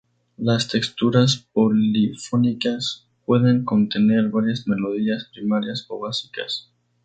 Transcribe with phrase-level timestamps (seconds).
[0.39, 6.71] Las texturas polifónicas pueden contener varias melodías primarias o básicas.